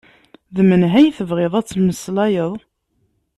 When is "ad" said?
1.59-1.65